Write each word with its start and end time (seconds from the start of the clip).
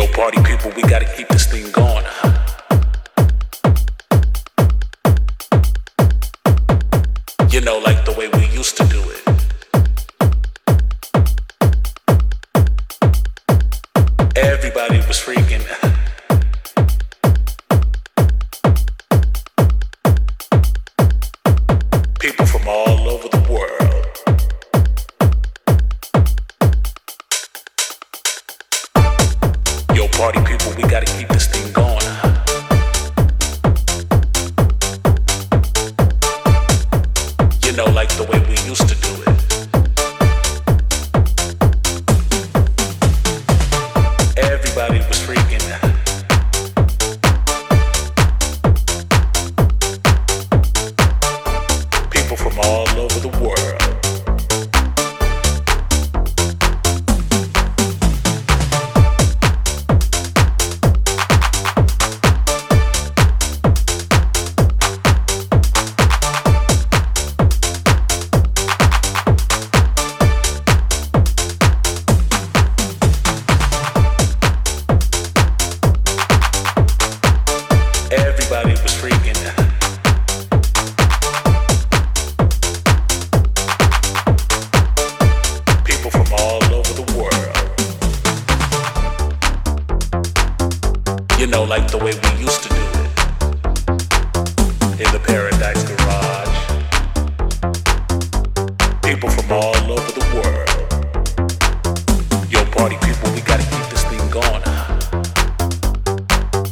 Yo, 0.00 0.06
party 0.14 0.42
people, 0.44 0.72
we 0.74 0.82
gotta 0.84 1.04
keep 1.14 1.28
this 1.28 1.44
thing 1.46 1.70
going. 1.72 2.06
You 7.50 7.60
know, 7.60 7.78
like 7.80 8.06
the 8.06 8.14
way 8.16 8.28
we 8.28 8.46
used 8.46 8.78
to 8.78 8.84
do 8.84 9.02
it. 9.09 9.09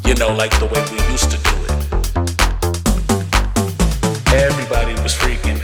you 0.09 0.14
know, 0.14 0.33
like 0.34 0.59
the 0.59 0.64
way 0.64 0.83
we 0.91 0.97
used 1.12 1.31
to 1.31 1.37
do 1.37 1.55
it. 1.69 1.73
Everybody 4.33 4.95
was 5.03 5.15
freaking. 5.15 5.59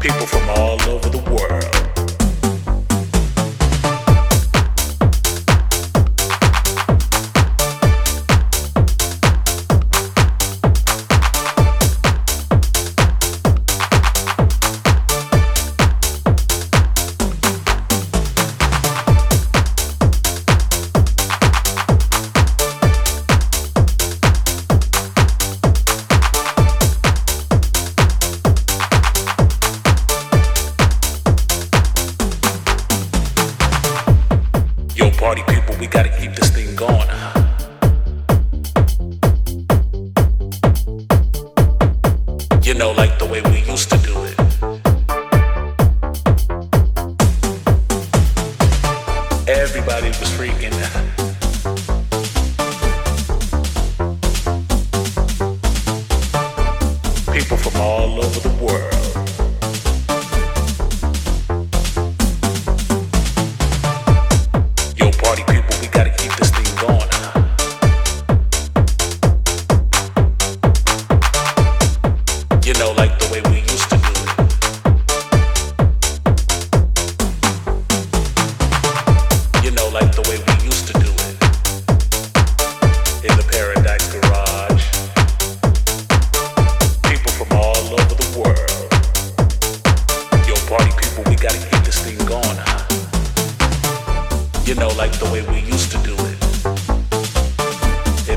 People 0.00 0.26
from 0.26 0.48
all 0.56 0.80
over 0.88 1.10
the 1.10 1.20
world. 1.30 1.81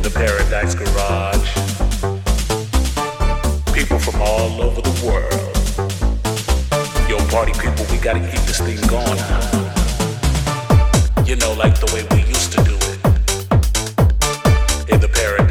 the 0.06 0.12
Paradise 0.12 0.76
Garage. 0.76 1.50
People 3.74 3.98
from 3.98 4.22
all 4.22 4.62
over 4.62 4.80
the 4.80 4.94
world. 5.04 5.32
Yo, 7.10 7.18
party 7.30 7.54
people, 7.54 7.84
we 7.92 7.98
gotta 7.98 8.20
keep 8.20 8.40
this 8.42 8.60
thing 8.60 8.78
going. 8.88 9.18
Huh? 9.18 9.64
You 11.26 11.36
know, 11.38 11.54
like 11.54 11.80
the 11.80 11.88
way 11.92 12.06
we 12.12 12.22
used 12.28 12.52
to 12.52 12.64
do 12.64 12.76
it. 12.76 13.00
In 14.94 15.00
the 15.00 15.10
Paradise. 15.10 15.45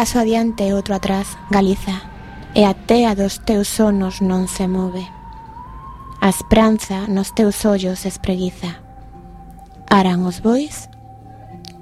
paso 0.00 0.18
adiante 0.18 0.64
e 0.64 0.72
outro 0.72 0.94
atrás, 0.94 1.36
Galiza, 1.50 2.00
e 2.56 2.64
a 2.64 2.72
tea 2.72 3.12
dos 3.12 3.44
teus 3.44 3.68
sonos 3.68 4.24
non 4.24 4.48
se 4.48 4.64
move. 4.64 5.04
A 6.24 6.32
esperanza 6.32 7.04
nos 7.04 7.36
teus 7.36 7.68
ollos 7.68 8.08
espreguiza. 8.08 8.80
Aran 9.92 10.24
os 10.24 10.40
bois 10.40 10.88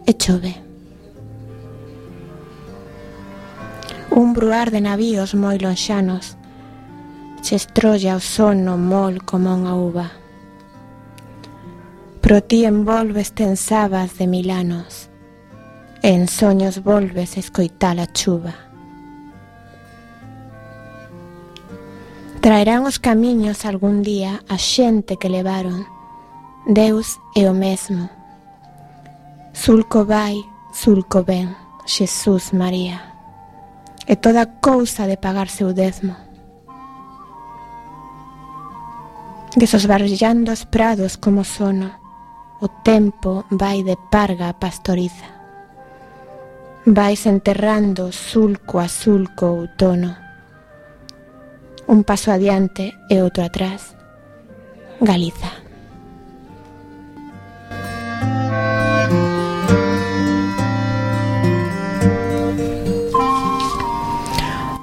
e 0.03 0.19
chove. 0.19 0.59
Un 4.11 4.35
bruar 4.35 4.75
de 4.75 4.83
navíos 4.83 5.39
moi 5.39 5.55
lonxanos 5.63 6.35
se 7.39 7.55
estrolla 7.55 8.19
o 8.19 8.23
sono 8.35 8.75
mol 8.75 9.23
como 9.23 9.55
unha 9.55 9.79
uva. 9.79 10.11
Pro 12.19 12.43
ti 12.43 12.67
envolves 12.67 13.31
ten 13.31 13.55
de 13.55 14.27
milanos 14.27 15.08
En 16.03 16.29
soños 16.29 16.85
volves 16.85 17.37
escoitar 17.37 17.99
a 17.99 18.07
chuva. 18.07 18.55
Traerán 22.41 22.87
os 22.87 23.01
camiños 23.01 23.65
algún 23.65 24.03
día 24.03 24.41
a 24.49 24.59
xente 24.59 25.17
que 25.19 25.29
levaron. 25.29 25.85
Deus 26.67 27.19
é 27.35 27.51
o 27.51 27.55
mesmo. 27.55 28.09
Sulco 29.53 30.07
vai, 30.07 30.39
sulco 30.73 31.25
ven, 31.25 31.57
Xesús 31.85 32.55
María. 32.55 33.03
E 34.07 34.15
toda 34.15 34.47
cousa 34.63 35.11
de 35.11 35.19
pagar 35.19 35.51
seu 35.51 35.75
dezmo. 35.75 36.15
Desosbarbillando 39.57 40.53
os 40.53 40.63
prados 40.65 41.19
como 41.19 41.43
sono, 41.43 41.91
o 42.63 42.69
tempo 42.69 43.45
vai 43.51 43.83
de 43.83 43.99
parga 44.15 44.49
a 44.49 44.55
pastoriza. 44.55 45.38
Vais 46.91 47.27
enterrando 47.27 48.13
sulco 48.13 48.79
a 48.79 48.89
sulco 48.89 49.45
o 49.45 49.59
outono. 49.61 50.17
Un 51.87 52.03
paso 52.03 52.33
adiante 52.33 52.97
e 53.13 53.21
outro 53.21 53.45
atrás. 53.45 53.93
Galiza. 54.97 55.53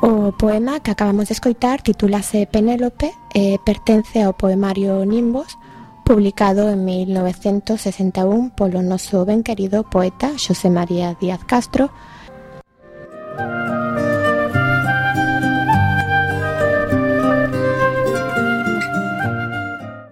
O 0.06 0.30
poema 0.38 0.78
que 0.86 0.92
acabamos 0.94 1.26
de 1.26 1.34
escoitar 1.34 1.82
titulase 1.82 2.46
Penélope 2.46 3.10
e 3.34 3.58
pertence 3.66 4.22
ao 4.22 4.38
poemario 4.38 5.02
Nimbos 5.10 5.58
publicado 6.06 6.70
en 6.70 6.86
1961 6.86 8.54
polo 8.56 8.86
noso 8.86 9.26
ben 9.26 9.42
querido 9.42 9.82
poeta 9.90 10.38
Xosé 10.38 10.70
María 10.70 11.18
Díaz 11.20 11.42
Castro. 11.44 11.90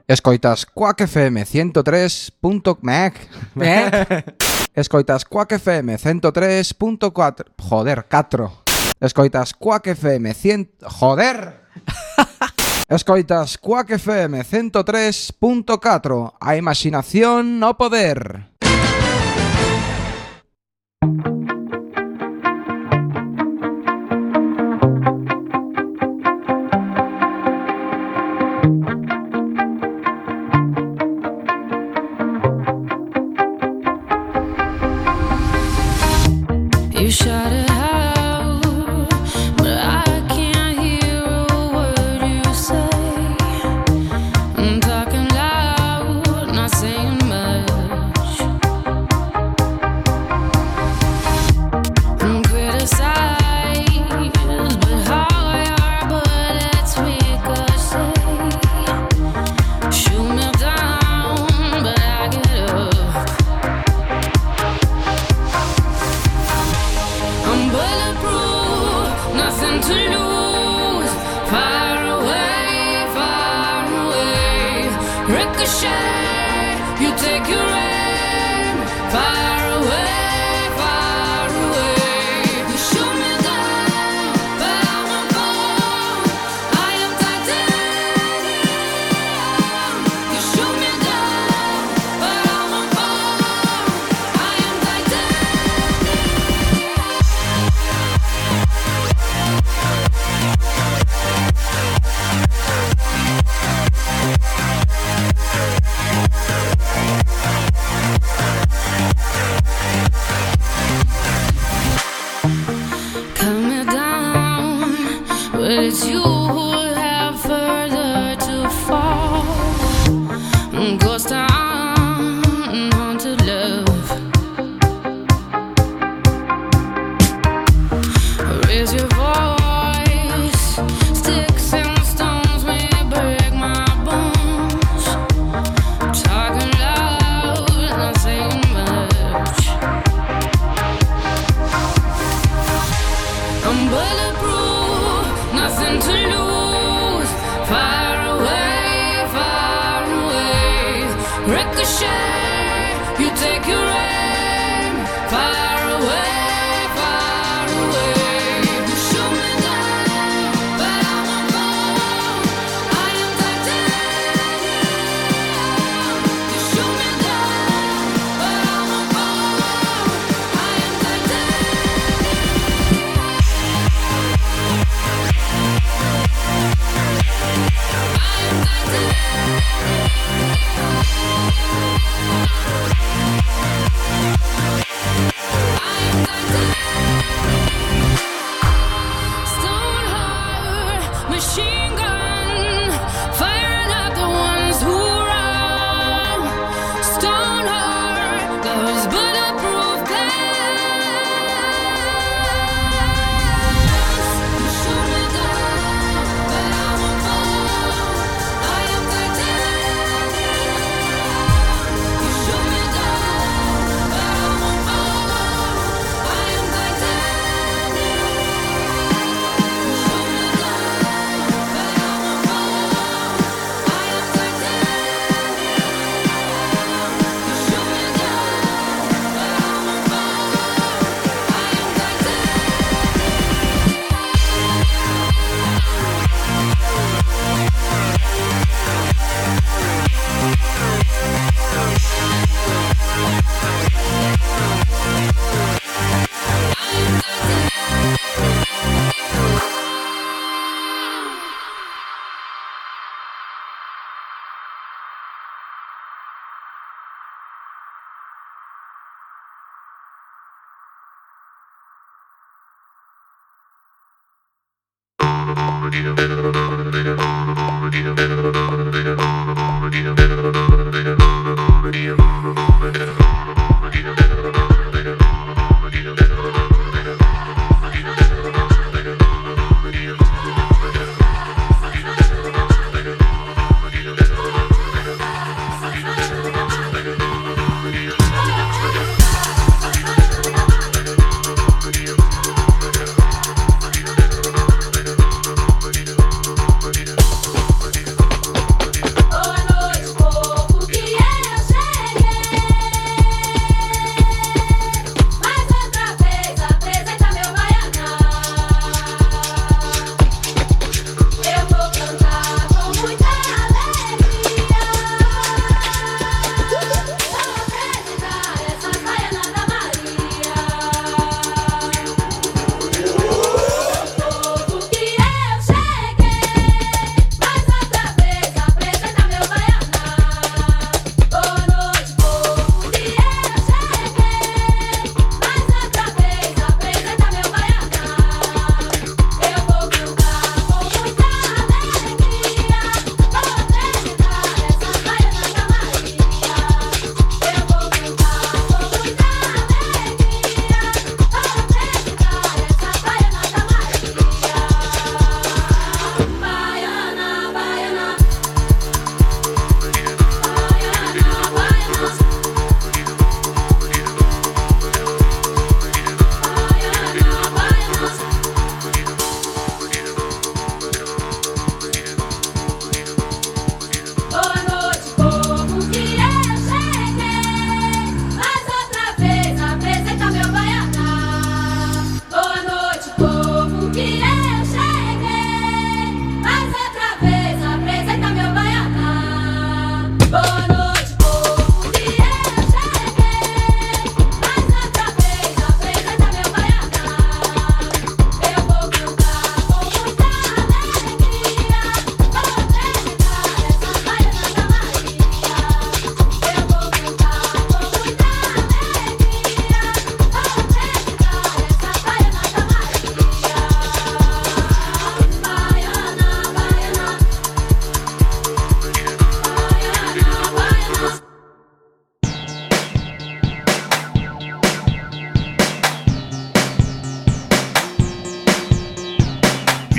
Escoitas 0.08 0.66
Quack 0.66 1.02
FM 1.02 1.46
103.meg 1.46 3.14
Escoitas 4.74 5.26
Quack 5.26 5.52
FM 5.54 5.96
103.4 5.96 7.46
Joder, 7.62 8.06
4 8.10 8.52
Escoitas 9.00 9.54
Quack 9.54 9.88
FM 9.88 10.34
100 10.34 10.72
Joder 10.82 11.62
Escoitas 12.96 13.58
Quack 13.58 13.90
FM 13.92 14.44
103.4 14.44 16.34
A 16.40 16.56
imaginación 16.56 17.60
no 17.60 17.76
poder. 17.76 18.53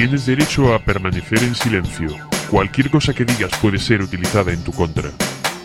Tienes 0.05 0.27
derecho 0.27 0.75
a 0.75 0.79
permanecer 0.81 1.43
en 1.43 1.55
silencio. 1.55 2.09
Cualquier 2.51 2.91
cosa 2.91 3.15
que 3.15 3.25
digas 3.25 3.51
puede 3.59 3.79
ser 3.79 4.03
utilizada 4.03 4.53
en 4.53 4.63
tu 4.63 4.71
contra. 4.71 5.09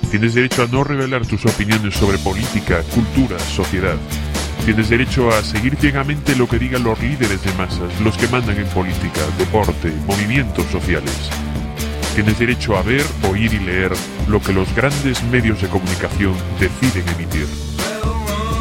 Tienes 0.10 0.34
derecho 0.34 0.64
a 0.64 0.68
no 0.68 0.86
revelar 0.86 1.26
tus 1.26 1.46
opiniones 1.46 1.94
sobre 1.96 2.18
política, 2.20 2.82
cultura, 2.96 3.38
sociedad. 3.38 3.98
Tienes 4.64 4.88
derecho 4.88 5.30
a 5.30 5.44
seguir 5.44 5.76
ciegamente 5.76 6.38
lo 6.38 6.48
que 6.48 6.58
digan 6.58 6.86
los 6.86 6.98
líderes 7.02 7.44
de 7.44 7.52
masas, 7.56 8.00
los 8.00 8.18
que 8.18 8.30
mandan 8.30 8.58
en 8.58 8.68
política, 8.68 9.20
deporte, 9.38 9.92
movimientos 10.08 10.66
sociales. 10.68 11.30
Tienes 12.16 12.40
derecho 12.40 12.78
a 12.78 12.82
ver, 12.82 13.04
oír 13.30 13.54
y 13.54 13.60
leer 13.60 13.92
lo 14.30 14.40
que 14.40 14.54
los 14.54 14.74
grandes 14.74 15.22
medios 15.26 15.62
de 15.62 15.68
comunicación 15.68 16.34
deciden 16.62 17.06
emitir. 17.10 17.69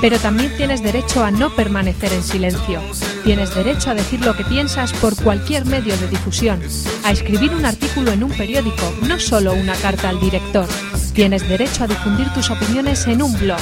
Pero 0.00 0.18
también 0.18 0.56
tienes 0.56 0.82
derecho 0.82 1.24
a 1.24 1.30
no 1.30 1.50
permanecer 1.50 2.12
en 2.12 2.22
silencio. 2.22 2.80
Tienes 3.24 3.54
derecho 3.54 3.90
a 3.90 3.94
decir 3.94 4.24
lo 4.24 4.36
que 4.36 4.44
piensas 4.44 4.92
por 4.92 5.16
cualquier 5.16 5.66
medio 5.66 5.96
de 5.96 6.08
difusión, 6.08 6.60
a 7.04 7.10
escribir 7.10 7.54
un 7.54 7.64
artículo 7.64 8.12
en 8.12 8.22
un 8.22 8.30
periódico, 8.30 8.92
no 9.06 9.18
solo 9.18 9.52
una 9.54 9.74
carta 9.74 10.08
al 10.08 10.20
director. 10.20 10.66
Tienes 11.14 11.48
derecho 11.48 11.84
a 11.84 11.88
difundir 11.88 12.32
tus 12.32 12.48
opiniones 12.50 13.06
en 13.08 13.22
un 13.22 13.36
blog. 13.38 13.58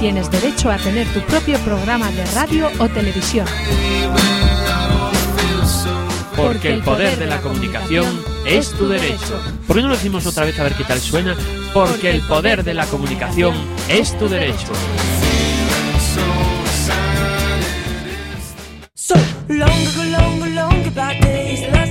Tienes 0.00 0.30
derecho 0.30 0.70
a 0.70 0.78
tener 0.78 1.06
tu 1.08 1.20
propio 1.20 1.58
programa 1.60 2.10
de 2.10 2.24
radio 2.32 2.70
o 2.78 2.88
televisión. 2.88 3.46
Porque 6.36 6.72
el 6.72 6.82
poder 6.82 7.18
de 7.18 7.26
la 7.26 7.40
comunicación 7.40 8.20
es 8.44 8.70
tu 8.72 8.88
derecho. 8.88 9.40
¿Por 9.66 9.76
qué 9.76 9.82
no 9.82 9.88
lo 9.88 9.94
decimos 9.94 10.26
otra 10.26 10.44
vez 10.44 10.58
a 10.58 10.64
ver 10.64 10.74
qué 10.74 10.84
tal 10.84 11.00
suena? 11.00 11.36
Porque 11.72 12.10
el 12.10 12.20
poder 12.22 12.64
de 12.64 12.74
la 12.74 12.86
comunicación 12.86 13.54
es 13.88 14.16
tu 14.18 14.28
derecho. 14.28 14.72
So 19.08 19.14
long 19.48 19.70
ago, 19.86 20.02
long, 20.18 20.54
long 20.54 20.90
back 20.92 21.22
days. 21.22 21.87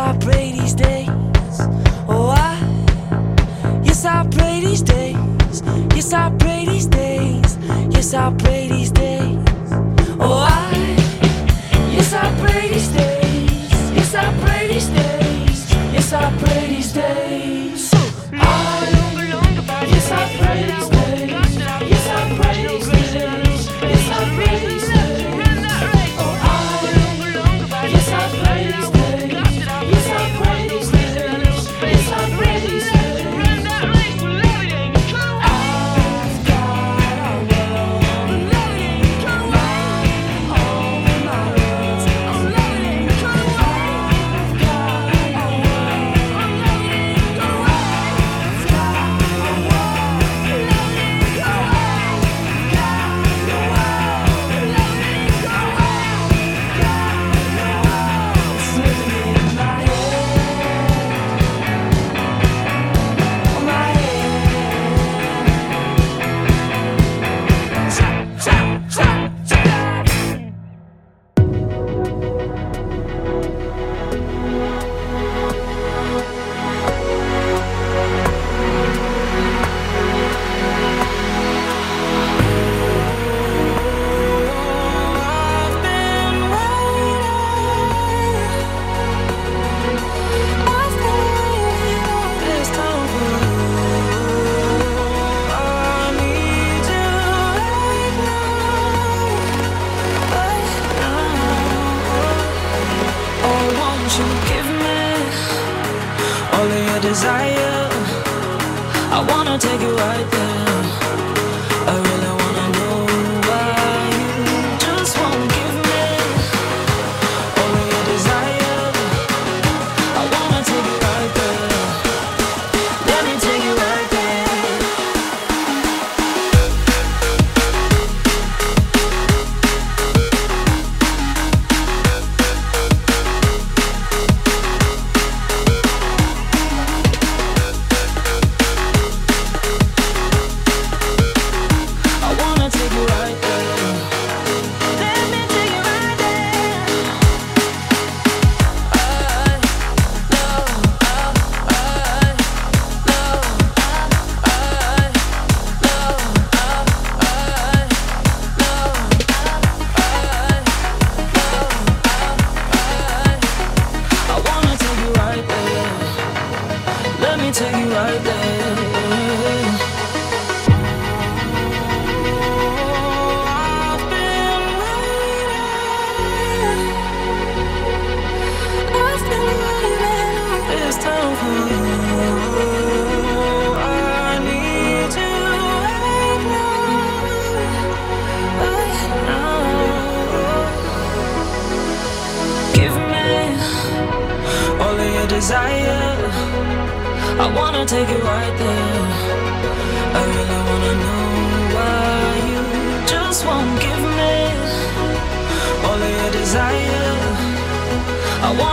I 0.00 0.16
pray. 0.16 0.49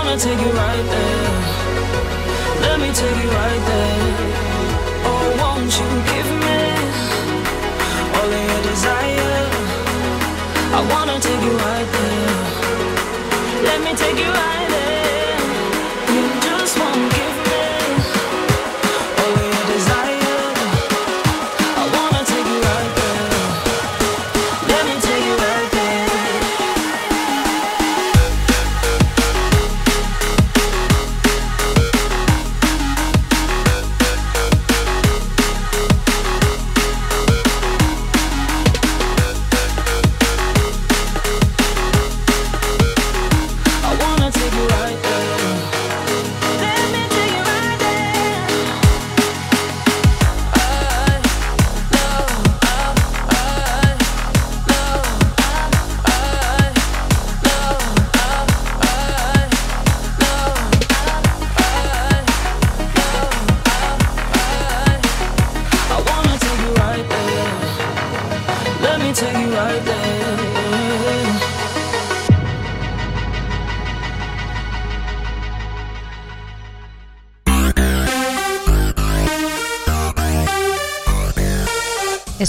I'ma 0.08 0.16
take 0.16 0.40
you 0.40 0.52
right 0.52 0.86
there. 0.94 1.32
Let 2.62 2.80
me 2.80 2.88
take 2.94 3.18
you 3.24 3.30
right 3.30 3.64
there. 3.72 4.08
Oh, 5.04 5.36
won't 5.42 5.74
you 5.80 5.90
give 6.12 6.30
me 6.46 6.60
all 8.16 8.32
of 8.38 8.44
your 8.50 8.62
desire? 8.72 9.44
I 10.78 10.82
wanna 10.92 11.20
take 11.20 11.42
you 11.44 11.56
right 11.68 11.90
there. 11.98 12.36
Let 13.68 13.80
me 13.84 13.92
take 13.96 14.18
you 14.18 14.32
right 14.32 14.68
there. 14.70 15.27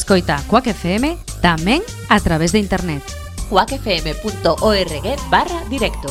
Escoita 0.09 0.37
a 0.37 0.43
Quack 0.49 0.73
FM 0.73 1.21
tamén 1.45 1.85
a 2.09 2.17
través 2.17 2.57
de 2.57 2.65
internet. 2.65 3.05
quackfm.org 3.53 5.05
barra 5.29 5.61
directo. 5.69 6.09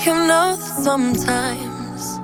You 0.00 0.16
know 0.24 0.56
that 0.56 0.80
sometimes 0.80 2.16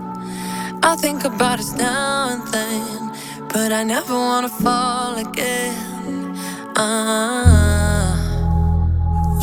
I 0.80 0.96
think 0.96 1.28
about 1.28 1.60
us 1.60 1.76
now 1.76 2.32
and 2.32 2.48
then, 2.48 3.12
but 3.52 3.68
I 3.68 3.84
never 3.84 4.16
wanna 4.16 4.48
fall 4.48 5.20
again. 5.20 6.32
Uh 6.72 6.80
-huh. 6.80 7.93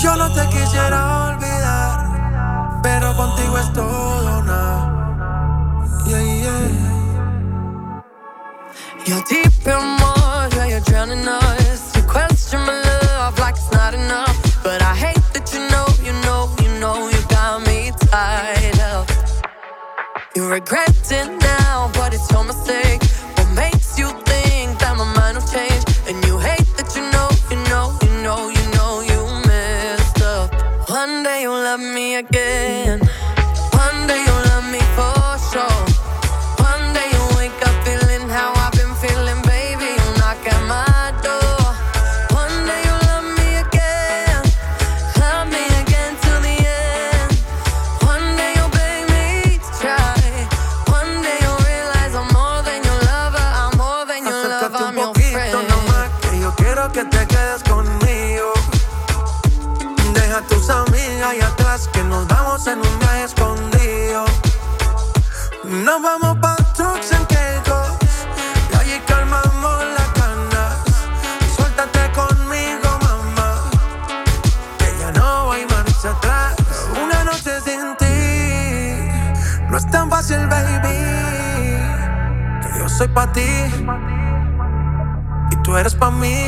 Yo 0.04 0.16
no 0.16 0.34
te 0.34 0.48
quisiera 0.50 1.28
olvidar, 1.30 2.82
pero 2.82 3.16
contigo 3.16 3.58
es 3.60 3.72
todo 3.72 4.42
nada. 4.42 5.86
Yeah, 6.08 6.22
yeah. 6.22 8.02
You're 9.06 9.24
deep 9.30 9.68
in 9.68 9.98
water, 10.02 10.66
you're 10.68 10.82
drowning 10.82 11.28
us. 11.28 11.96
You 11.96 12.02
question 12.04 12.62
my 12.62 12.82
love 12.82 13.38
like 13.38 13.56
it's 13.56 13.72
not 13.72 13.94
enough. 13.94 14.36
But 14.64 14.82
I 14.82 14.96
hate 14.96 15.22
that 15.34 15.54
you 15.54 15.60
know, 15.70 15.86
you 16.04 16.14
know, 16.26 16.50
you 16.64 16.80
know, 16.80 17.08
you 17.08 17.22
got 17.30 17.62
me 17.68 17.92
tied 18.10 18.80
up. 18.80 19.08
You 20.36 20.50
regret 20.50 21.12
it 21.12 21.30
now, 21.42 21.92
but 21.94 22.14
it's 22.14 22.30
your 22.32 22.44
mistake. 22.44 22.91
Nos 65.92 66.02
vamos 66.02 66.38
pa' 66.38 66.56
trucks 66.74 67.12
en 67.12 67.26
Kegos 67.26 67.98
Y 68.72 68.76
allí 68.80 69.02
calmamos 69.06 69.84
las 69.98 70.08
canas 70.20 70.78
Suéltate 71.54 72.10
conmigo, 72.14 72.90
mamá. 73.02 73.60
Que 74.78 74.98
ya 74.98 75.12
no 75.12 75.52
hay 75.52 75.66
marcha 75.66 76.12
atrás. 76.12 76.56
Una 77.04 77.26
noche 77.26 77.60
sin 77.66 77.98
ti. 77.98 79.68
No 79.70 79.76
es 79.78 79.86
tan 79.92 80.10
fácil, 80.10 80.48
baby. 80.48 80.96
Que 82.62 82.80
yo 82.80 82.88
soy 82.88 83.10
pa' 83.10 83.30
ti. 83.34 83.50
Y 85.52 85.56
tú 85.58 85.76
eres 85.76 85.94
pa' 85.94 86.10
mí. 86.10 86.48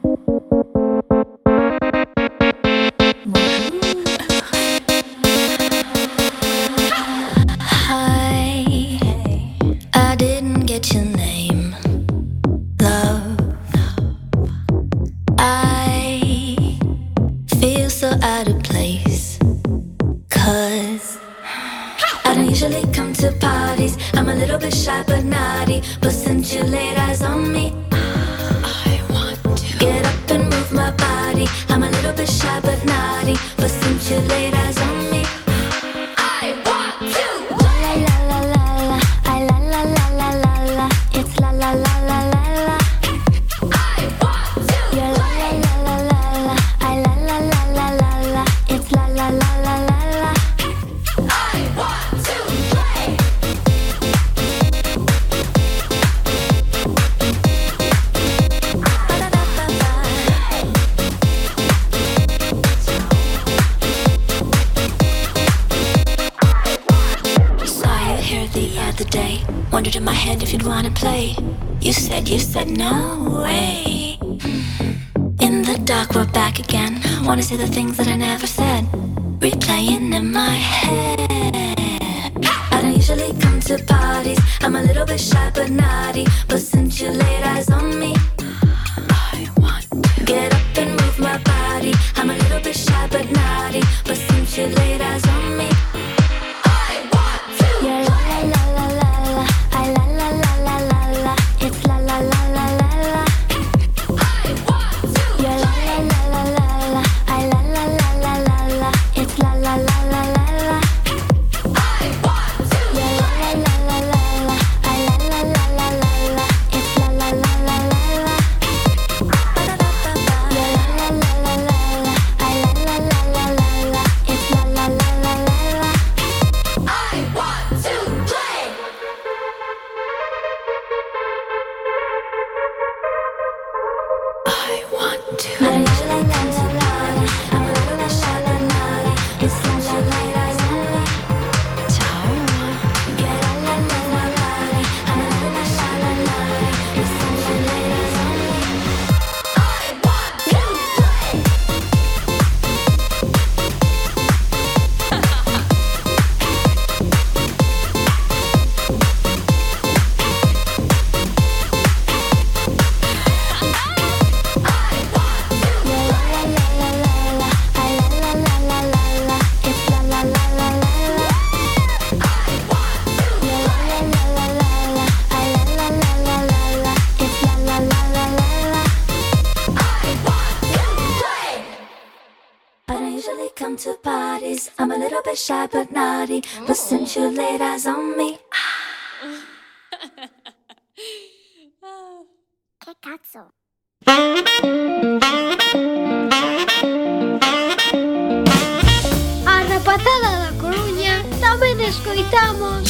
A 199.45 199.63
rapatada 199.69 200.31
da 200.43 200.51
Coruña 200.59 201.23
tamén 201.39 201.79
escoitamos 201.79 202.83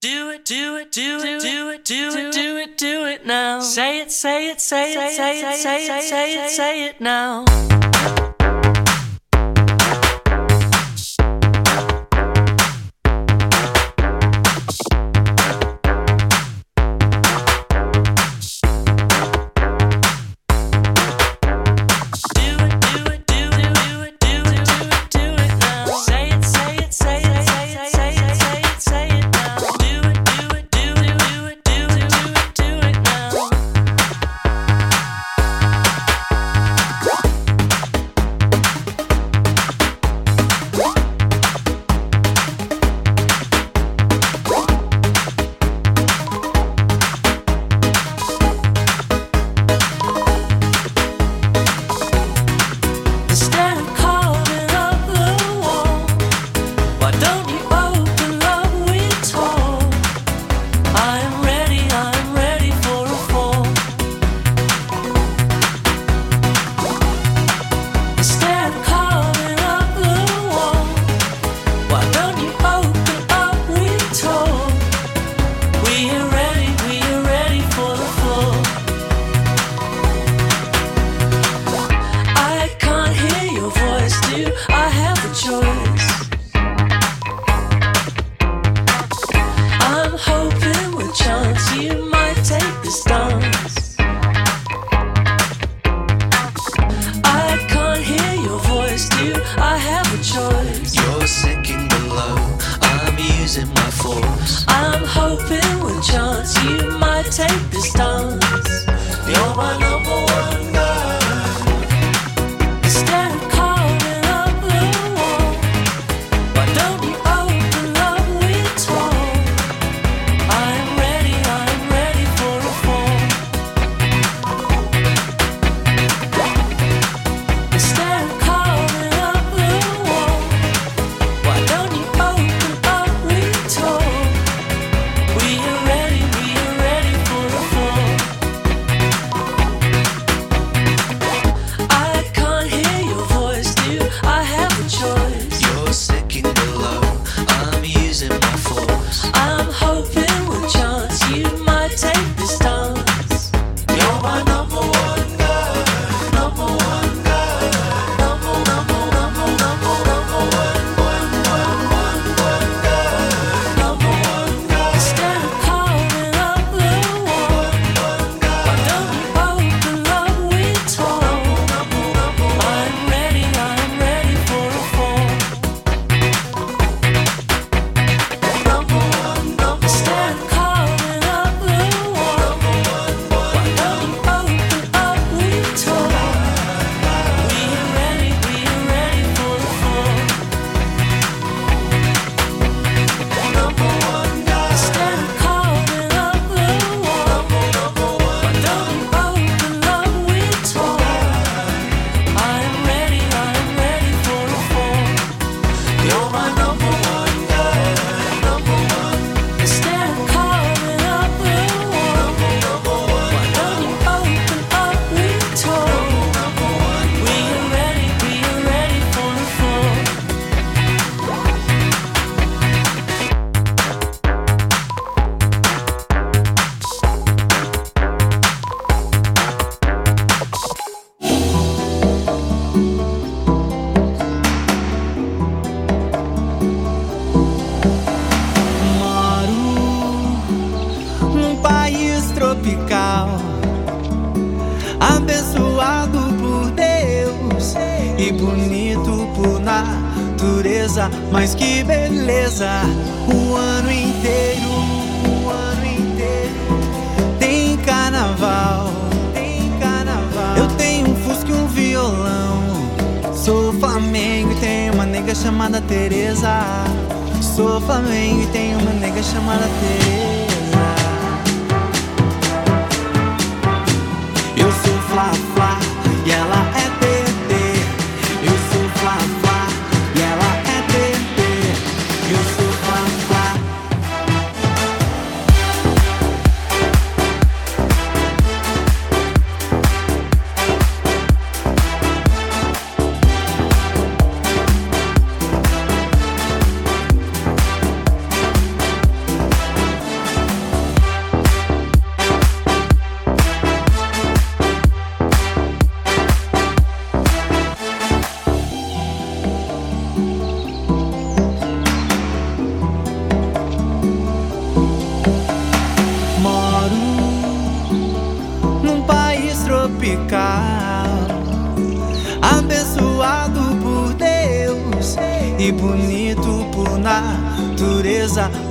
do 0.00 0.30
it, 0.30 0.44
do 0.44 0.76
it, 0.76 0.90
do 0.92 1.70
it, 1.70 1.84
do 1.84 2.18
it, 2.18 2.32
do 2.32 2.56
it, 2.56 2.76
do 2.78 3.06
it 3.06 3.26
now. 3.26 3.60
Say 3.60 4.00
it, 4.00 4.10
say 4.10 4.50
it, 4.50 4.60
say 4.60 4.92
it, 4.92 5.12
say 5.16 5.40
it, 5.40 5.56
say 5.56 5.84
it, 5.84 6.02
say 6.02 6.34
it, 6.34 6.50
say 6.50 6.84
it 6.86 7.00
now. 7.00 7.44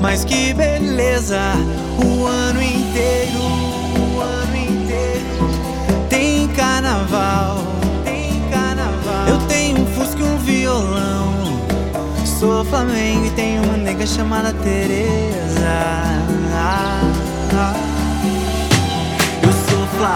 Mas 0.02 0.26
que 0.26 0.52
beleza, 0.54 1.40
o 2.04 2.26
ano 2.26 2.62
inteiro, 2.62 3.40
o 3.40 4.20
ano 4.20 4.56
inteiro 4.58 6.10
tem 6.10 6.48
carnaval. 6.50 7.60
Tem 8.04 8.42
carnaval. 8.50 9.28
Eu 9.28 9.38
tenho 9.48 9.82
um 9.82 9.86
fusco 9.86 10.20
e 10.20 10.24
um 10.24 10.38
violão. 10.38 11.32
Sou 12.26 12.66
Flamengo 12.66 13.28
e 13.28 13.30
tenho 13.32 13.64
uma 13.64 13.78
nega 13.78 14.08
chamada 14.08 14.52
Teresa. 14.52 15.22
Eu 19.44 19.54
sou 19.70 19.88
Fla 19.98 20.16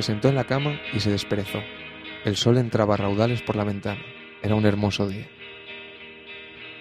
Se 0.00 0.06
sentó 0.06 0.30
en 0.30 0.34
la 0.34 0.44
cama 0.44 0.80
y 0.94 1.00
se 1.00 1.10
desperezó. 1.10 1.58
El 2.24 2.34
sol 2.34 2.56
entraba 2.56 2.94
a 2.94 2.96
raudales 2.96 3.42
por 3.42 3.54
la 3.54 3.64
ventana. 3.64 4.00
Era 4.42 4.54
un 4.54 4.64
hermoso 4.64 5.06
día. 5.06 5.28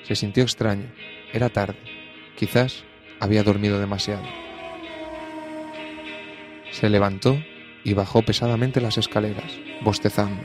Se 0.03 0.15
sintió 0.15 0.41
extraño. 0.41 0.89
Era 1.33 1.49
tarde. 1.49 1.75
Quizás 2.37 2.85
había 3.19 3.43
dormido 3.43 3.77
demasiado. 3.77 4.23
Se 6.71 6.89
levantó 6.89 7.37
y 7.83 7.93
bajó 7.93 8.21
pesadamente 8.21 8.79
las 8.79 8.97
escaleras, 8.97 9.51
bostezando. 9.81 10.41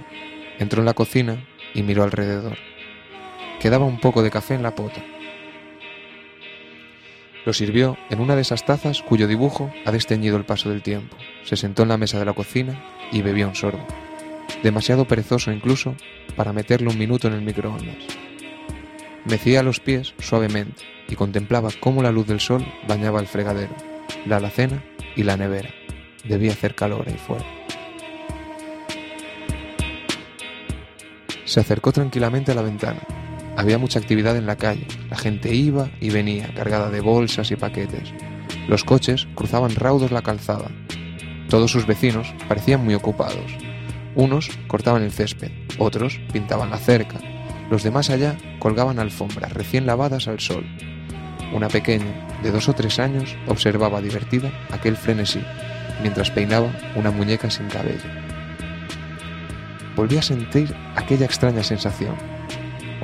Entró 0.58 0.80
en 0.80 0.86
la 0.86 0.94
cocina 0.94 1.46
y 1.74 1.84
miró 1.84 2.02
alrededor. 2.02 2.58
Quedaba 3.60 3.84
un 3.84 4.00
poco 4.00 4.24
de 4.24 4.32
café 4.32 4.54
en 4.54 4.64
la 4.64 4.74
pota. 4.74 5.00
Lo 7.44 7.52
sirvió 7.52 7.98
en 8.10 8.20
una 8.20 8.36
de 8.36 8.42
esas 8.42 8.64
tazas 8.64 9.02
cuyo 9.02 9.28
dibujo 9.28 9.70
ha 9.84 9.92
desteñido 9.92 10.36
el 10.36 10.44
paso 10.44 10.70
del 10.70 10.82
tiempo. 10.82 11.16
Se 11.44 11.56
sentó 11.56 11.82
en 11.82 11.90
la 11.90 11.98
mesa 11.98 12.18
de 12.18 12.24
la 12.24 12.32
cocina 12.32 12.82
y 13.12 13.22
bebió 13.22 13.48
un 13.48 13.54
sorbo. 13.54 13.86
Demasiado 14.62 15.04
perezoso 15.06 15.52
incluso 15.52 15.94
para 16.36 16.52
meterle 16.52 16.88
un 16.88 16.98
minuto 16.98 17.28
en 17.28 17.34
el 17.34 17.42
microondas. 17.42 17.96
Mecía 19.26 19.62
los 19.62 19.80
pies 19.80 20.14
suavemente 20.18 20.82
y 21.08 21.16
contemplaba 21.16 21.70
cómo 21.80 22.02
la 22.02 22.12
luz 22.12 22.26
del 22.26 22.40
sol 22.40 22.64
bañaba 22.88 23.20
el 23.20 23.26
fregadero, 23.26 23.74
la 24.26 24.36
alacena 24.36 24.82
y 25.16 25.22
la 25.22 25.36
nevera. 25.36 25.70
Debía 26.24 26.52
hacer 26.52 26.74
calor 26.74 27.04
ahí 27.06 27.18
fuera. 27.18 27.44
Se 31.44 31.60
acercó 31.60 31.92
tranquilamente 31.92 32.52
a 32.52 32.54
la 32.54 32.62
ventana. 32.62 33.00
Había 33.56 33.78
mucha 33.78 33.98
actividad 33.98 34.36
en 34.36 34.46
la 34.46 34.56
calle. 34.56 34.86
La 35.10 35.16
gente 35.16 35.54
iba 35.54 35.90
y 36.00 36.10
venía, 36.10 36.52
cargada 36.54 36.90
de 36.90 37.00
bolsas 37.00 37.50
y 37.50 37.56
paquetes. 37.56 38.12
Los 38.68 38.84
coches 38.84 39.28
cruzaban 39.34 39.74
raudos 39.74 40.10
la 40.10 40.22
calzada. 40.22 40.70
Todos 41.48 41.70
sus 41.70 41.86
vecinos 41.86 42.34
parecían 42.48 42.84
muy 42.84 42.94
ocupados. 42.94 43.52
Unos 44.14 44.50
cortaban 44.66 45.02
el 45.02 45.12
césped, 45.12 45.50
otros 45.78 46.20
pintaban 46.32 46.70
la 46.70 46.78
cerca. 46.78 47.18
Los 47.70 47.82
de 47.82 47.90
más 47.90 48.10
allá 48.10 48.36
colgaban 48.58 48.98
alfombras 48.98 49.52
recién 49.52 49.86
lavadas 49.86 50.28
al 50.28 50.40
sol. 50.40 50.64
Una 51.52 51.68
pequeña, 51.68 52.26
de 52.42 52.50
dos 52.50 52.68
o 52.68 52.72
tres 52.72 52.98
años, 52.98 53.36
observaba 53.46 54.00
divertida 54.00 54.50
aquel 54.70 54.96
frenesí, 54.96 55.40
mientras 56.02 56.30
peinaba 56.30 56.72
una 56.96 57.10
muñeca 57.10 57.50
sin 57.50 57.68
cabello. 57.68 58.10
Volví 59.96 60.16
a 60.16 60.22
sentir 60.22 60.74
aquella 60.96 61.26
extraña 61.26 61.62
sensación. 61.62 62.33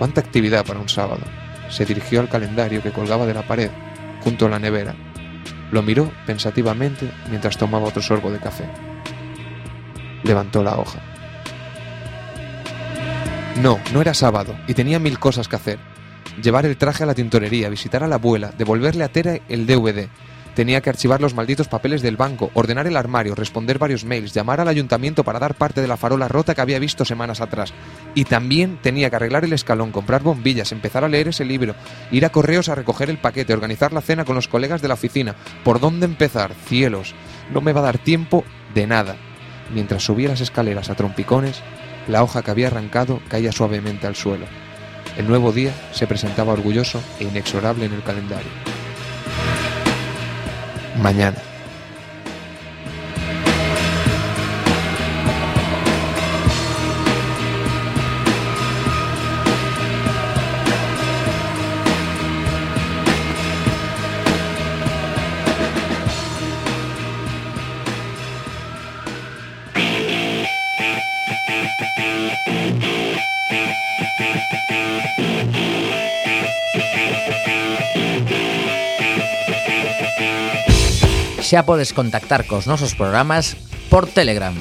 ¡Cuánta 0.01 0.22
actividad 0.22 0.64
para 0.64 0.80
un 0.80 0.88
sábado! 0.88 1.20
Se 1.68 1.84
dirigió 1.84 2.20
al 2.20 2.30
calendario 2.30 2.82
que 2.82 2.90
colgaba 2.90 3.26
de 3.26 3.34
la 3.34 3.42
pared, 3.42 3.70
junto 4.24 4.46
a 4.46 4.48
la 4.48 4.59
nevera. 4.59 4.94
Lo 5.72 5.82
miró 5.82 6.11
pensativamente 6.24 7.12
mientras 7.28 7.59
tomaba 7.59 7.88
otro 7.88 8.01
sorbo 8.01 8.32
de 8.32 8.38
café. 8.38 8.64
Levantó 10.22 10.62
la 10.62 10.78
hoja. 10.78 11.01
No, 13.61 13.78
no 13.92 14.01
era 14.01 14.14
sábado, 14.14 14.57
y 14.66 14.72
tenía 14.72 14.98
mil 14.98 15.18
cosas 15.18 15.48
que 15.48 15.57
hacer. 15.57 15.78
Llevar 16.42 16.64
el 16.64 16.78
traje 16.78 17.03
a 17.03 17.07
la 17.07 17.14
tintorería, 17.14 17.68
visitar 17.68 18.03
a 18.03 18.09
la 18.09 18.14
abuela, 18.14 18.55
devolverle 18.57 19.05
a 19.05 19.12
Tera 19.12 19.38
el 19.51 19.66
DVD. 19.66 20.09
Tenía 20.55 20.80
que 20.80 20.90
archivar 20.90 21.20
los 21.20 21.34
malditos 21.34 21.68
papeles 21.68 22.03
del 22.03 22.16
banco, 22.16 22.51
ordenar 22.55 22.86
el 22.86 22.96
armario, 22.96 23.34
responder 23.34 23.78
varios 23.78 24.05
mails, 24.05 24.34
llamar 24.34 24.61
al 24.61 24.68
ayuntamiento 24.68 25.24
para 25.24 25.38
dar 25.38 25.55
parte 25.55 25.80
de 25.80 25.88
la 25.88 25.96
farola 25.96 26.28
rota 26.28 26.55
que 26.55 26.61
había 26.61 26.78
visto 26.78 27.05
semanas 27.05 27.40
atrás. 27.40 27.72
Y 28.14 28.24
también 28.24 28.78
tenía 28.82 29.11
que 29.11 29.16
arreglar 29.16 29.44
el 29.44 29.53
escalón, 29.53 29.92
comprar 29.92 30.22
bombillas, 30.22 30.72
empezar 30.72 31.05
a 31.05 31.09
leer 31.09 31.28
ese 31.28 31.44
libro, 31.44 31.74
ir 32.11 32.24
a 32.24 32.30
correos 32.30 32.68
a 32.68 32.74
recoger 32.74 33.11
el 33.11 33.18
paquete, 33.18 33.55
organizar 33.55 33.92
la 33.92 34.01
cena 34.01 34.24
con 34.24 34.34
los 34.34 34.48
colegas 34.48 34.82
de 34.82 34.88
la 34.88 34.94
oficina. 34.94 35.36
¿Por 35.64 35.78
dónde 35.78 36.07
empezar? 36.07 36.53
Cielos, 36.66 37.14
no 37.53 37.61
me 37.61 37.72
va 37.72 37.80
a 37.80 37.84
dar 37.84 37.98
tiempo 37.98 38.44
de 38.74 38.86
nada. 38.86 39.16
Mientras 39.72 40.03
subía 40.03 40.28
las 40.28 40.40
escaleras 40.40 40.90
a 40.90 40.96
trompicones, 40.96 41.62
la 42.09 42.22
hoja 42.24 42.42
que 42.42 42.51
había 42.51 42.66
arrancado 42.66 43.20
caía 43.28 43.53
suavemente 43.53 44.07
al 44.07 44.16
suelo. 44.16 44.46
El 45.16 45.28
nuevo 45.28 45.53
día 45.53 45.72
se 45.92 46.07
presentaba 46.07 46.53
orgulloso 46.53 47.01
e 47.18 47.24
inexorable 47.24 47.84
en 47.84 47.92
el 47.92 48.03
calendario. 48.03 48.79
Mañana. 51.01 51.49
Xa 81.51 81.66
podes 81.66 81.90
contactar 81.90 82.46
cos 82.46 82.70
nosos 82.70 82.94
programas 82.94 83.59
por 83.90 84.07
Telegram 84.07 84.55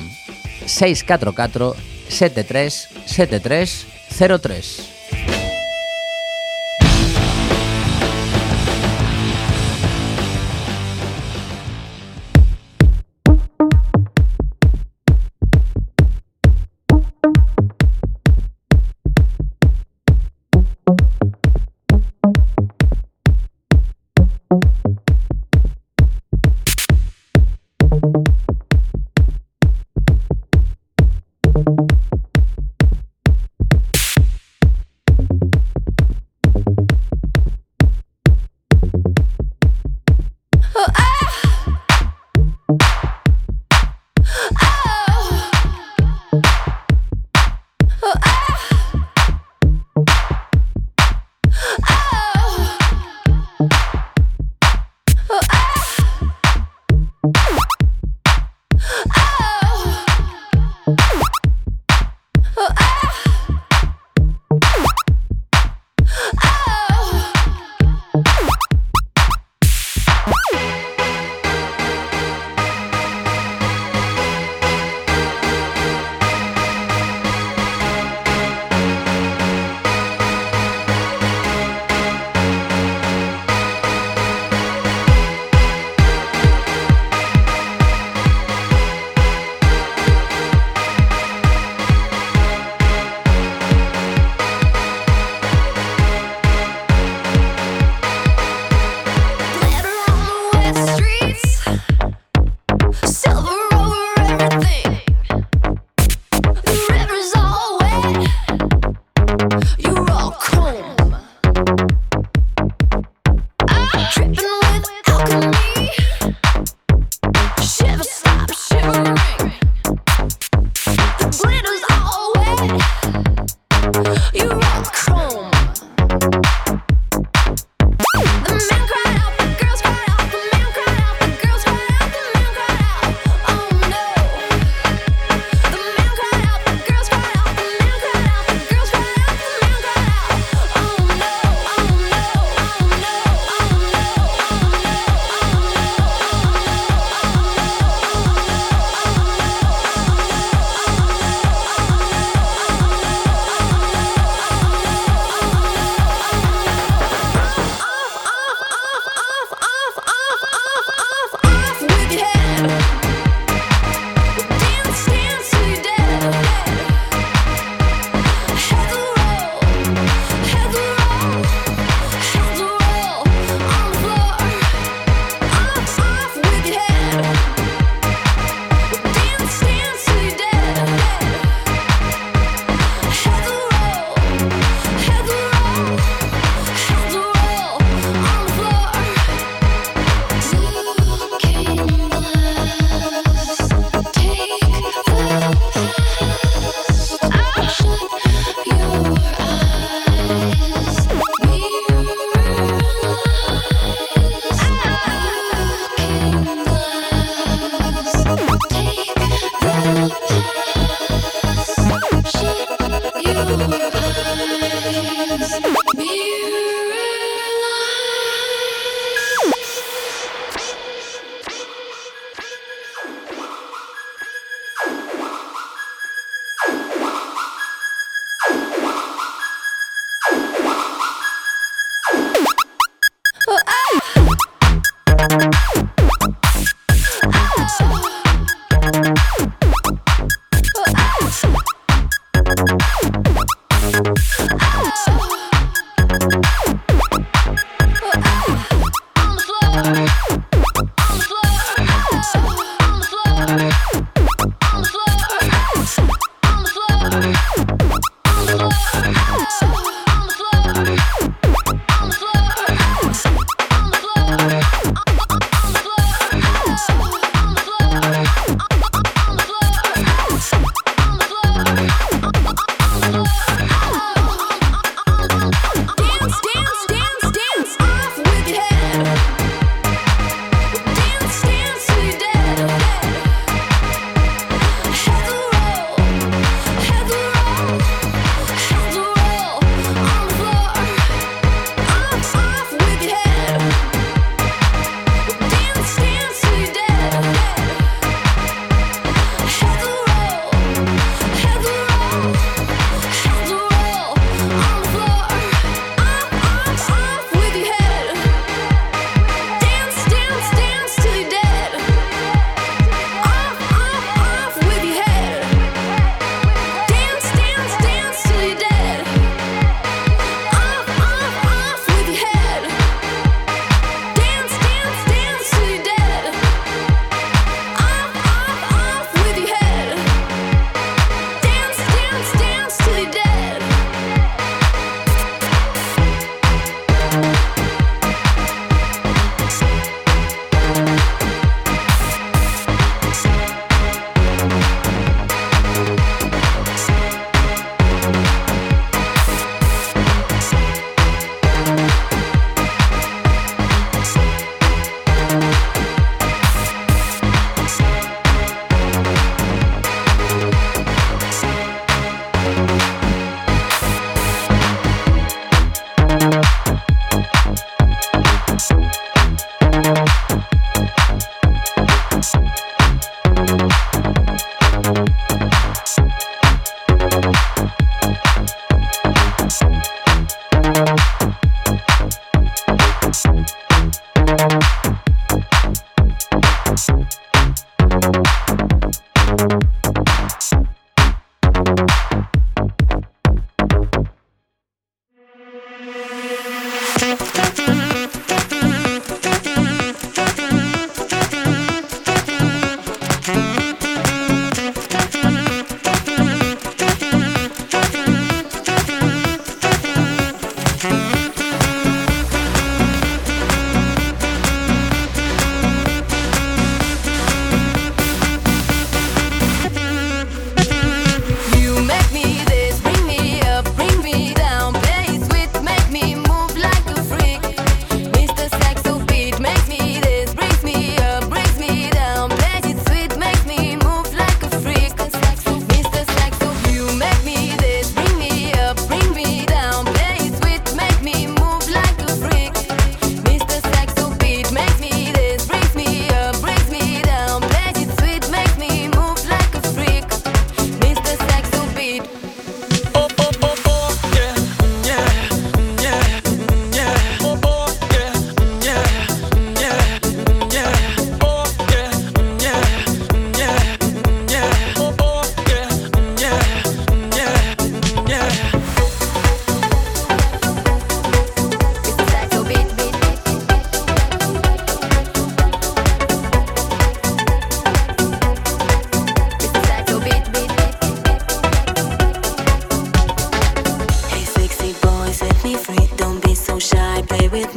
644 0.65 1.77
73 2.09 3.05
73 3.05 3.85
03. 4.09 4.98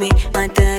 me, 0.03 0.09
my 0.33 0.47
dad. 0.47 0.72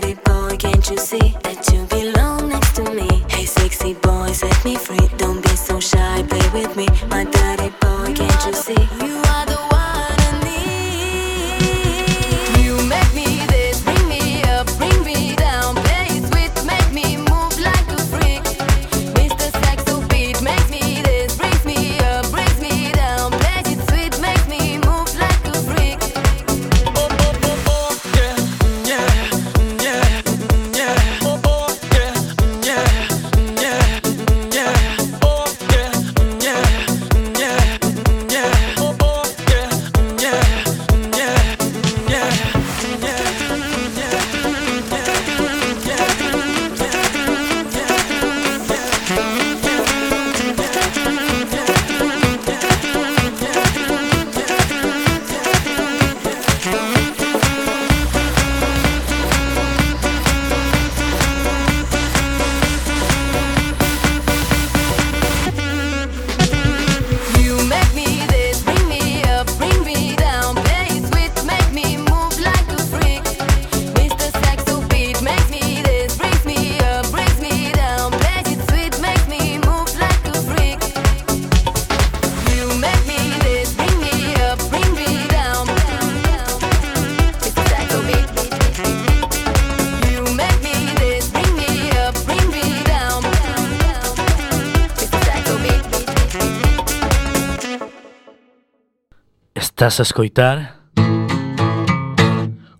Estás 99.84 100.00
a 100.00 100.04
escoitar 100.04 100.76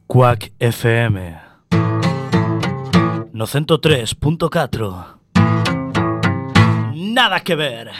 Quack 0.06 0.54
FM 0.58 1.38
No 3.30 3.44
103.4 3.44 5.04
Nada 6.94 7.40
que 7.40 7.56
ver. 7.56 7.90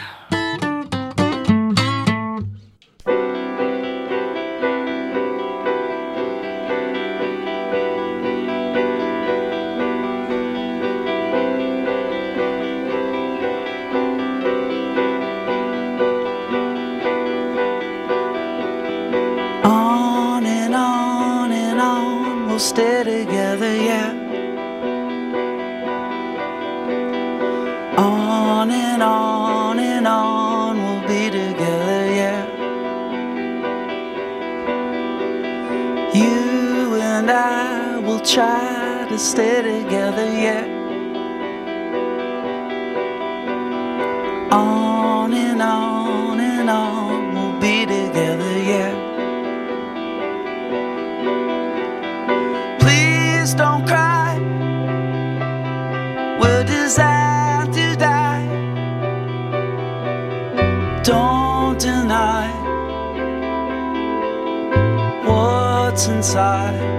stay 22.65 23.03
together, 23.03 23.75
yeah. 23.75 24.11
On 27.95 28.71
and 28.71 29.03
on 29.03 29.77
and 29.77 30.07
on, 30.07 30.75
we'll 30.83 31.07
be 31.07 31.29
together, 31.29 32.05
yeah. 32.21 32.41
You 36.11 36.95
and 36.95 37.29
I 37.29 37.99
will 37.99 38.19
try 38.19 39.05
to 39.09 39.19
stay 39.19 39.61
together, 39.61 40.25
yeah. 40.25 40.74
inside. 66.25 66.94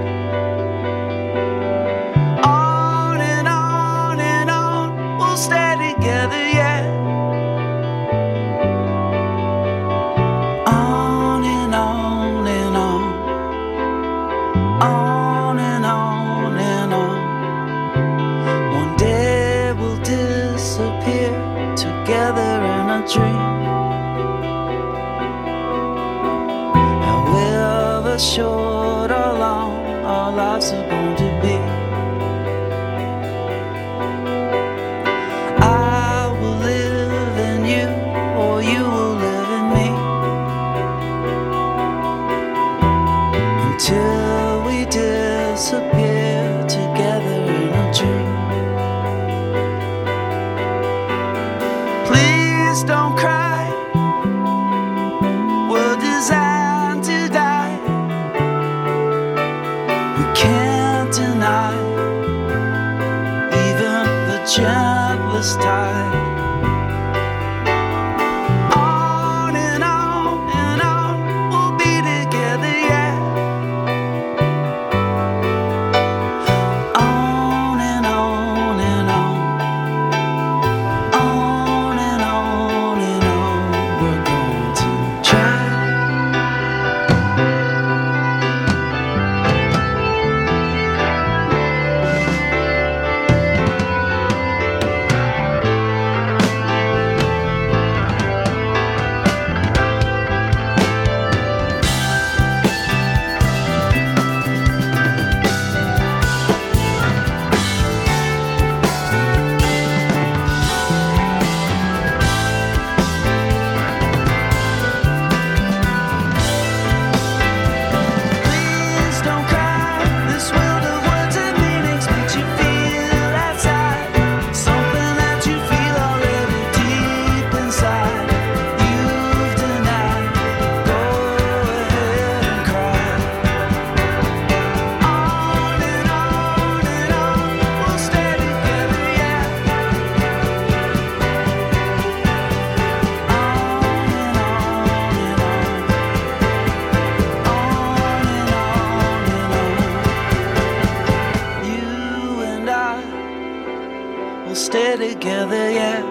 Together, 155.26 155.70
yeah. 155.72 156.02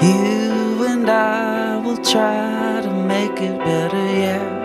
You 0.00 0.86
and 0.86 1.10
I 1.10 1.76
will 1.84 1.98
try 1.98 2.80
to 2.82 2.90
make 2.90 3.38
it 3.42 3.58
better, 3.58 4.06
yeah. 4.24 4.55